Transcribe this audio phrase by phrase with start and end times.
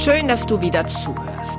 [0.00, 1.58] Schön, dass du wieder zuhörst.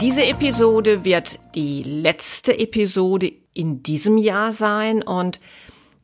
[0.00, 5.40] Diese Episode wird die letzte Episode in diesem Jahr sein und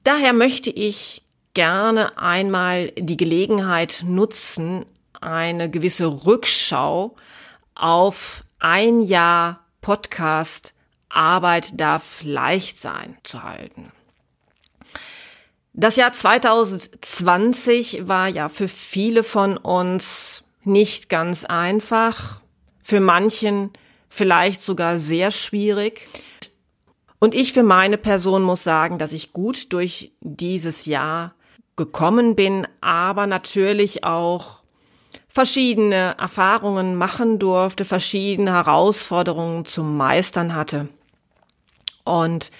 [0.03, 1.23] daher möchte ich
[1.55, 4.85] gerne einmal die Gelegenheit nutzen,
[5.21, 7.15] eine gewisse Rückschau
[7.77, 10.75] auf ein Jahr Podcast
[11.09, 13.93] Arbeit darf leicht sein zu halten.
[15.73, 22.41] Das Jahr 2020 war ja für viele von uns nicht ganz einfach,
[22.83, 23.71] für manchen
[24.09, 26.09] vielleicht sogar sehr schwierig.
[27.19, 31.35] Und ich für meine Person muss sagen, dass ich gut durch dieses Jahr
[31.77, 34.59] gekommen bin, aber natürlich auch
[35.29, 40.89] verschiedene Erfahrungen machen durfte, verschiedene Herausforderungen zu meistern hatte.
[42.05, 42.51] Und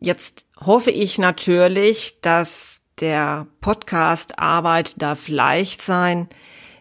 [0.00, 6.28] jetzt hoffe ich natürlich, dass der Podcast Arbeit darf leicht sein,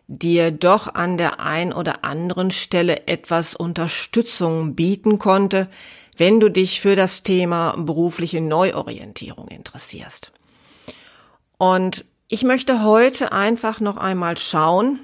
[0.08, 5.68] dir doch an der ein oder anderen Stelle etwas Unterstützung bieten konnte,
[6.18, 10.32] wenn du dich für das Thema berufliche Neuorientierung interessierst.
[11.58, 15.00] Und ich möchte heute einfach noch einmal schauen,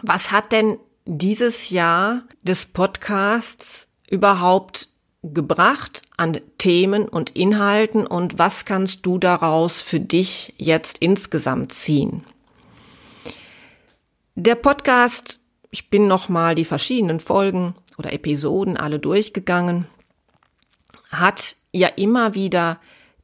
[0.00, 4.88] was hat denn dieses Jahr des Podcasts überhaupt
[5.22, 12.24] gebracht an Themen und Inhalten und was kannst du daraus für dich jetzt insgesamt ziehen?
[14.44, 15.38] Der Podcast,
[15.70, 19.86] ich bin nochmal die verschiedenen Folgen oder Episoden alle durchgegangen,
[21.10, 22.80] hat ja immer wieder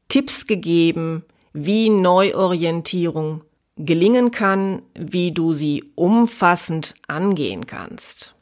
[0.06, 3.42] Tipps gegeben, wie Neuorientierung
[3.74, 8.36] gelingen kann, wie du sie umfassend angehen kannst.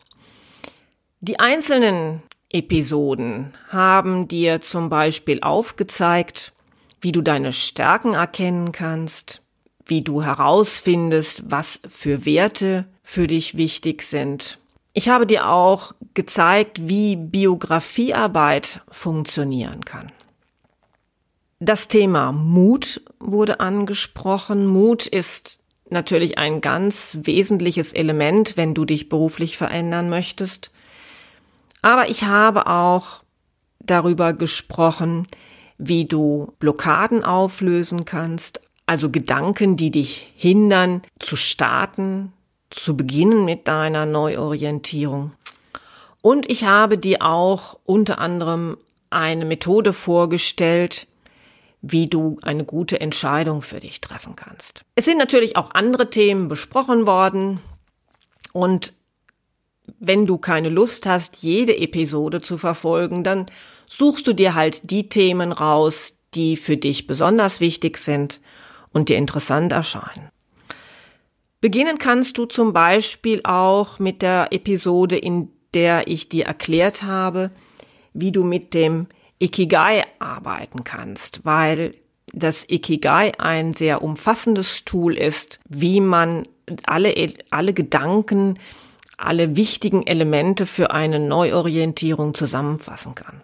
[1.23, 6.53] Die einzelnen Episoden haben dir zum Beispiel aufgezeigt,
[7.01, 9.41] wie du deine Stärken erkennen kannst,
[9.87, 14.59] wie du herausfindest, was für Werte für dich wichtig sind.
[14.93, 20.11] Ich habe dir auch gezeigt, wie Biografiearbeit funktionieren kann.
[21.61, 24.67] Das Thema Mut wurde angesprochen.
[24.67, 30.71] Mut ist natürlich ein ganz wesentliches Element, wenn du dich beruflich verändern möchtest.
[31.81, 33.23] Aber ich habe auch
[33.79, 35.29] darüber gesprochen,
[35.79, 42.33] wie du Blockaden auflösen kannst, also Gedanken, die dich hindern, zu starten,
[42.71, 45.33] zu beginnen mit deiner Neuorientierung.
[46.23, 48.79] Und ich habe dir auch unter anderem
[49.11, 51.07] eine Methode vorgestellt,
[51.83, 54.85] wie du eine gute Entscheidung für dich treffen kannst.
[54.95, 57.61] Es sind natürlich auch andere Themen besprochen worden
[58.53, 58.93] und
[60.01, 63.47] wenn du keine Lust hast, jede Episode zu verfolgen, dann
[63.87, 68.41] suchst du dir halt die Themen raus, die für dich besonders wichtig sind
[68.97, 70.31] und dir interessant erscheinen.
[71.61, 77.51] Beginnen kannst du zum Beispiel auch mit der Episode, in der ich dir erklärt habe,
[78.15, 79.09] wie du mit dem
[79.39, 81.95] Ikigai arbeiten kannst, weil
[82.33, 86.49] das Ikigai ein sehr umfassendes Tool ist, wie man
[86.85, 88.59] alle, alle Gedanken,
[89.19, 93.43] alle wichtigen Elemente für eine Neuorientierung zusammenfassen kann.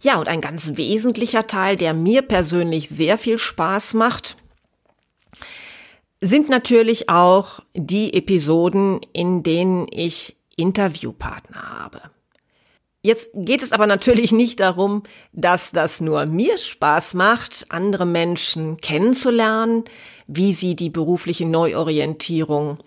[0.00, 4.36] Ja, und ein ganz wesentlicher Teil, der mir persönlich sehr viel Spaß macht,
[6.20, 12.00] sind natürlich auch die Episoden, in denen ich Interviewpartner habe.
[13.02, 18.76] Jetzt geht es aber natürlich nicht darum, dass das nur mir Spaß macht, andere Menschen
[18.78, 19.84] kennenzulernen,
[20.26, 22.78] wie sie die berufliche Neuorientierung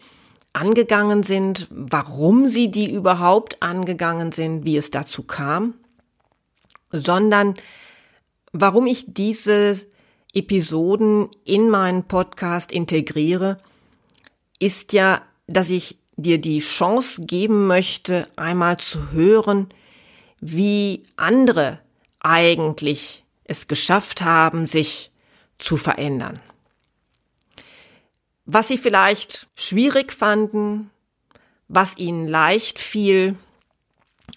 [0.53, 5.75] angegangen sind, warum sie die überhaupt angegangen sind, wie es dazu kam,
[6.91, 7.55] sondern
[8.51, 9.85] warum ich diese
[10.33, 13.59] Episoden in meinen Podcast integriere,
[14.59, 19.67] ist ja, dass ich dir die Chance geben möchte, einmal zu hören,
[20.39, 21.79] wie andere
[22.19, 25.11] eigentlich es geschafft haben, sich
[25.59, 26.39] zu verändern.
[28.45, 30.89] Was sie vielleicht schwierig fanden,
[31.67, 33.35] was ihnen leicht fiel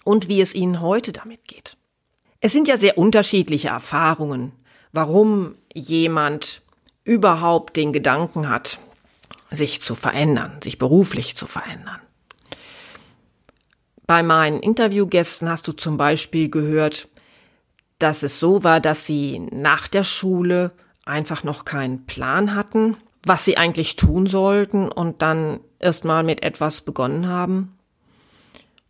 [0.03, 1.77] und wie es ihnen heute damit geht.
[2.45, 4.51] Es sind ja sehr unterschiedliche Erfahrungen,
[4.91, 6.61] warum jemand
[7.03, 8.77] überhaupt den Gedanken hat,
[9.49, 11.99] sich zu verändern, sich beruflich zu verändern.
[14.05, 17.07] Bei meinen Interviewgästen hast du zum Beispiel gehört,
[17.97, 20.71] dass es so war, dass sie nach der Schule
[21.03, 22.95] einfach noch keinen Plan hatten,
[23.25, 27.75] was sie eigentlich tun sollten und dann erst mal mit etwas begonnen haben.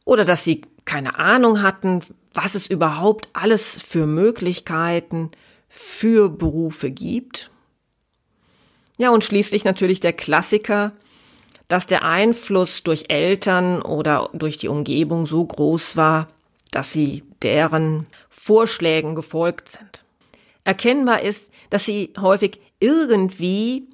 [0.03, 2.01] Oder dass sie keine Ahnung hatten,
[2.33, 5.31] was es überhaupt alles für Möglichkeiten
[5.67, 7.51] für Berufe gibt.
[8.97, 10.93] Ja, und schließlich natürlich der Klassiker,
[11.67, 16.29] dass der Einfluss durch Eltern oder durch die Umgebung so groß war,
[16.71, 20.03] dass sie deren Vorschlägen gefolgt sind.
[20.63, 23.87] Erkennbar ist, dass sie häufig irgendwie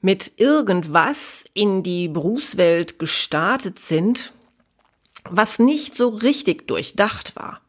[0.00, 4.32] mit irgendwas in die Berufswelt gestartet sind,
[5.30, 7.60] was nicht so richtig durchdacht war,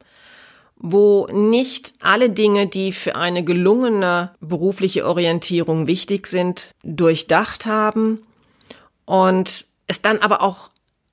[0.76, 8.24] wo nicht alle Dinge, die für eine gelungene berufliche Orientierung wichtig sind, durchdacht haben
[9.06, 10.70] und es dann aber auch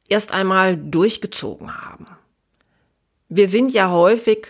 [0.09, 2.07] erst einmal durchgezogen haben.
[3.29, 4.49] Wir sind ja häufig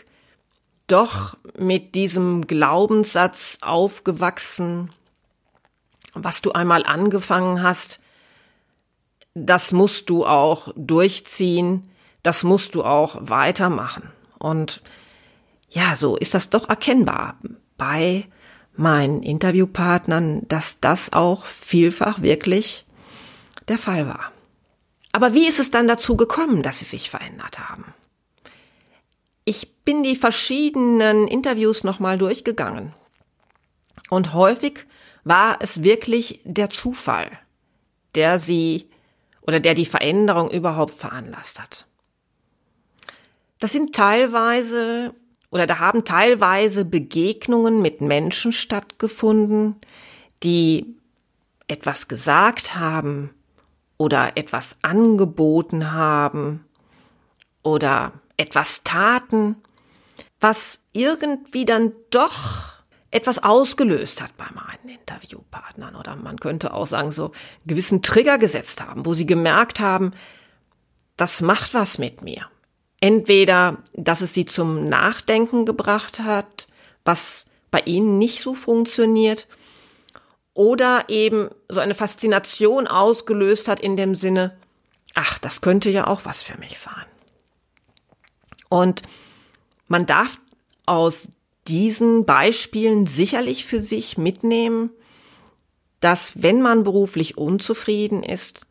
[0.86, 4.90] doch mit diesem Glaubenssatz aufgewachsen,
[6.12, 8.00] was du einmal angefangen hast,
[9.34, 11.90] das musst du auch durchziehen,
[12.22, 14.10] das musst du auch weitermachen.
[14.38, 14.82] Und
[15.68, 17.38] ja, so ist das doch erkennbar
[17.76, 18.26] bei
[18.76, 22.86] meinen Interviewpartnern, dass das auch vielfach wirklich
[23.68, 24.32] der Fall war.
[25.12, 27.84] Aber wie ist es dann dazu gekommen, dass sie sich verändert haben?
[29.44, 32.94] Ich bin die verschiedenen Interviews nochmal durchgegangen.
[34.10, 34.86] Und häufig
[35.22, 37.30] war es wirklich der Zufall,
[38.14, 38.88] der sie
[39.46, 41.86] oder der die Veränderung überhaupt veranlasst hat.
[43.60, 45.14] Das sind teilweise
[45.50, 49.76] oder da haben teilweise Begegnungen mit Menschen stattgefunden,
[50.42, 50.96] die
[51.68, 53.30] etwas gesagt haben
[53.96, 56.64] oder etwas angeboten haben
[57.62, 59.56] oder etwas taten,
[60.40, 62.73] was irgendwie dann doch
[63.14, 67.30] etwas ausgelöst hat bei meinen Interviewpartnern oder man könnte auch sagen, so
[67.64, 70.12] gewissen Trigger gesetzt haben, wo sie gemerkt haben,
[71.16, 72.48] das macht was mit mir.
[73.00, 76.66] Entweder, dass es sie zum Nachdenken gebracht hat,
[77.04, 79.46] was bei ihnen nicht so funktioniert,
[80.52, 84.56] oder eben so eine Faszination ausgelöst hat in dem Sinne,
[85.14, 87.06] ach, das könnte ja auch was für mich sein.
[88.68, 89.02] Und
[89.86, 90.38] man darf
[90.86, 91.28] aus
[91.68, 94.90] diesen Beispielen sicherlich für sich mitnehmen,
[96.00, 98.66] dass wenn man beruflich unzufrieden ist,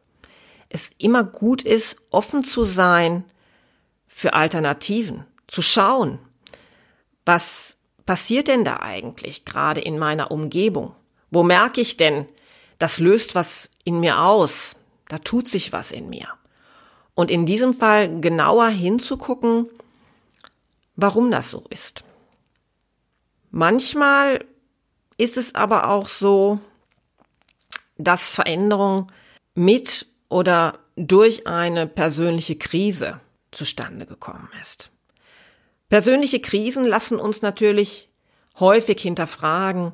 [0.69, 3.23] es immer gut ist, offen zu sein
[4.07, 6.19] für Alternativen, zu schauen,
[7.25, 10.95] was passiert denn da eigentlich gerade in meiner Umgebung?
[11.31, 12.27] Wo merke ich denn,
[12.79, 14.75] das löst was in mir aus,
[15.07, 16.27] da tut sich was in mir.
[17.15, 19.67] Und in diesem Fall genauer hinzugucken,
[20.95, 22.03] warum das so ist.
[23.55, 24.45] Manchmal
[25.15, 26.59] ist es aber auch so,
[27.99, 29.11] dass Veränderung
[29.53, 33.19] mit oder durch eine persönliche Krise
[33.51, 34.89] zustande gekommen ist.
[35.87, 38.09] Persönliche Krisen lassen uns natürlich
[38.59, 39.91] häufig hinterfragen,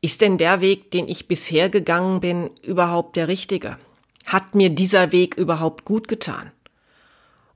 [0.00, 3.76] ist denn der Weg, den ich bisher gegangen bin, überhaupt der richtige?
[4.24, 6.52] Hat mir dieser Weg überhaupt gut getan?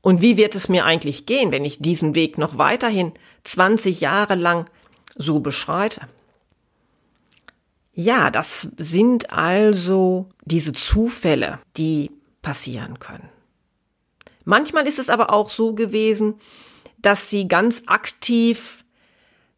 [0.03, 3.13] Und wie wird es mir eigentlich gehen, wenn ich diesen Weg noch weiterhin
[3.45, 4.69] 20 Jahre lang
[5.17, 6.09] so beschreite?
[7.95, 13.29] Ja, das sind also diese Zufälle, die passieren können.
[14.45, 16.41] Manchmal ist es aber auch so gewesen,
[16.99, 18.85] dass sie ganz aktiv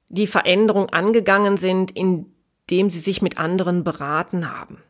[0.08, 4.82] die Veränderung angegangen sind, indem sie sich mit anderen beraten haben,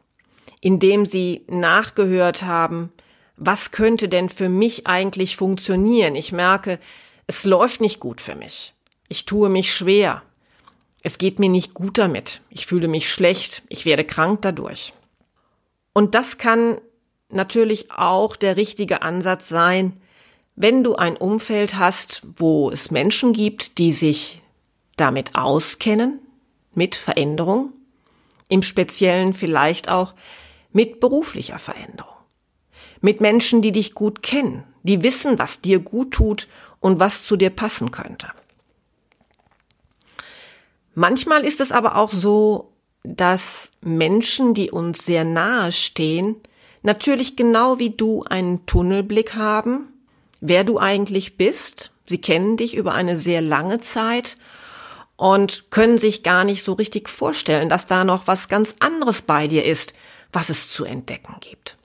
[0.61, 2.93] indem sie nachgehört haben,
[3.37, 6.15] was könnte denn für mich eigentlich funktionieren?
[6.15, 6.79] Ich merke,
[7.27, 8.75] es läuft nicht gut für mich.
[9.09, 10.23] Ich tue mich schwer.
[11.05, 12.41] Es geht mir nicht gut damit.
[12.51, 13.63] Ich fühle mich schlecht.
[13.69, 14.93] Ich werde krank dadurch.
[15.93, 16.81] Und das kann
[17.29, 20.01] natürlich auch der richtige Ansatz sein,
[20.57, 24.43] wenn du ein Umfeld hast, wo es Menschen gibt, die sich
[24.97, 26.19] damit auskennen,
[26.75, 27.73] mit Veränderung,
[28.49, 30.15] im Speziellen vielleicht auch
[30.73, 32.15] mit beruflicher Veränderung
[33.05, 36.49] mit Menschen, die dich gut kennen, die wissen, was dir gut tut
[36.81, 38.29] und was zu dir passen könnte.
[40.95, 42.73] Manchmal ist es aber auch so,
[43.03, 46.37] dass Menschen, die uns sehr nahe stehen,
[46.83, 49.89] natürlich genau wie du einen Tunnelblick haben,
[50.41, 54.37] wer du eigentlich bist, Sie kennen dich über eine sehr lange Zeit
[55.17, 59.49] und können sich gar nicht so richtig vorstellen, dass da noch was ganz anderes bei
[59.49, 59.95] dir ist,
[60.33, 61.77] was es zu entdecken gibt.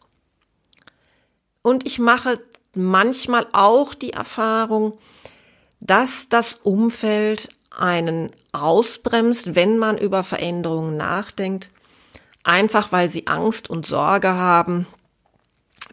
[1.62, 2.40] Und ich mache
[2.74, 4.98] manchmal auch die Erfahrung,
[5.80, 7.50] dass das Umfeld
[7.80, 11.70] einen ausbremst, wenn man über Veränderungen nachdenkt,
[12.44, 14.88] einfach weil sie Angst und Sorge haben,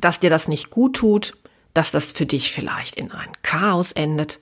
[0.00, 1.36] dass dir das nicht gut tut,
[1.74, 4.40] dass das für dich vielleicht in ein Chaos endet,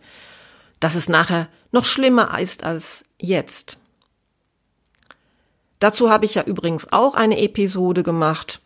[0.80, 3.78] dass es nachher noch schlimmer ist als jetzt.
[5.80, 8.60] Dazu habe ich ja übrigens auch eine Episode gemacht.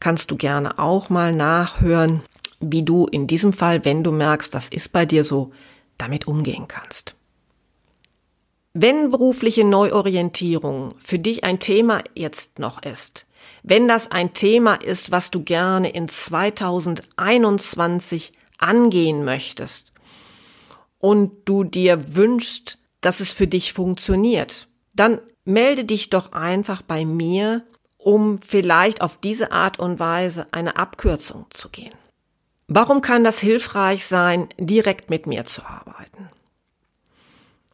[0.00, 2.22] Kannst du gerne auch mal nachhören,
[2.60, 5.52] wie du in diesem Fall, wenn du merkst, das ist bei dir so,
[5.98, 7.17] damit umgehen kannst.
[8.80, 13.26] Wenn berufliche Neuorientierung für dich ein Thema jetzt noch ist,
[13.64, 19.90] wenn das ein Thema ist, was du gerne in 2021 angehen möchtest
[21.00, 27.04] und du dir wünschst, dass es für dich funktioniert, dann melde dich doch einfach bei
[27.04, 27.64] mir,
[27.96, 31.94] um vielleicht auf diese Art und Weise eine Abkürzung zu gehen.
[32.68, 36.28] Warum kann das hilfreich sein, direkt mit mir zu arbeiten?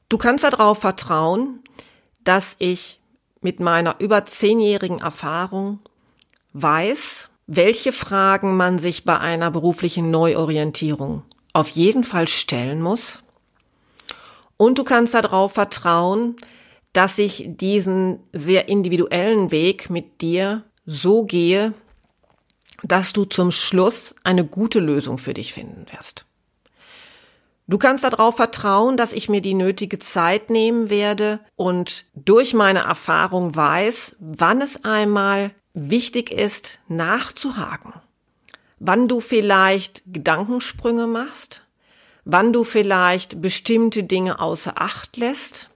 [0.08, 1.60] Du kannst darauf vertrauen,
[2.22, 3.00] dass ich
[3.40, 5.80] mit meiner über zehnjährigen Erfahrung
[6.52, 13.22] weiß, welche Fragen man sich bei einer beruflichen Neuorientierung auf jeden Fall stellen muss.
[14.56, 16.36] Und du kannst darauf vertrauen,
[16.92, 21.74] dass ich diesen sehr individuellen Weg mit dir so gehe,
[22.82, 26.24] dass du zum Schluss eine gute Lösung für dich finden wirst.
[27.66, 32.80] Du kannst darauf vertrauen, dass ich mir die nötige Zeit nehmen werde und durch meine
[32.80, 37.94] Erfahrung weiß, wann es einmal wichtig ist, nachzuhaken.
[38.78, 41.62] Wann du vielleicht Gedankensprünge machst,
[42.24, 45.70] wann du vielleicht bestimmte Dinge außer Acht lässt.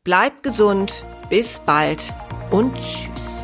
[0.05, 2.03] Bleib gesund, bis bald
[2.51, 3.38] und tschüss.